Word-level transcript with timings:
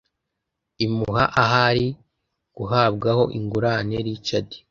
imuha 0.85 1.23
ahari 1.43 1.85
guhabwaho 2.57 3.23
ingurane 3.37 3.95
Richard 4.07 4.47